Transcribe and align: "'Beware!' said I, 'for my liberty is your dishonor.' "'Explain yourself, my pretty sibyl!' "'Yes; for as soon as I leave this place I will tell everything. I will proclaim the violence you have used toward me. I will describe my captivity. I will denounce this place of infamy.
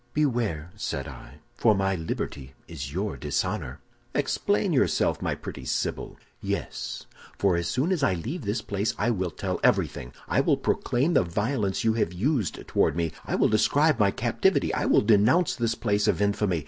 "'Beware!' 0.15 0.71
said 0.75 1.07
I, 1.07 1.41
'for 1.53 1.75
my 1.75 1.93
liberty 1.93 2.55
is 2.67 2.91
your 2.91 3.17
dishonor.' 3.17 3.81
"'Explain 4.15 4.73
yourself, 4.73 5.21
my 5.21 5.35
pretty 5.35 5.63
sibyl!' 5.63 6.17
"'Yes; 6.41 7.05
for 7.37 7.55
as 7.55 7.67
soon 7.67 7.91
as 7.91 8.01
I 8.01 8.15
leave 8.15 8.41
this 8.41 8.63
place 8.63 8.95
I 8.97 9.11
will 9.11 9.29
tell 9.29 9.59
everything. 9.63 10.11
I 10.27 10.41
will 10.41 10.57
proclaim 10.57 11.13
the 11.13 11.21
violence 11.23 11.83
you 11.83 11.93
have 11.93 12.13
used 12.13 12.65
toward 12.67 12.95
me. 12.95 13.11
I 13.25 13.35
will 13.35 13.47
describe 13.47 13.99
my 13.99 14.09
captivity. 14.09 14.73
I 14.73 14.85
will 14.87 15.01
denounce 15.01 15.55
this 15.55 15.75
place 15.75 16.07
of 16.07 16.19
infamy. 16.19 16.59